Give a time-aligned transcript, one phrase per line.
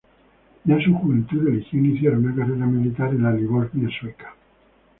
[0.65, 4.33] Ya en su juventud eligió iniciar una carrera militar en la Livonia Sueca.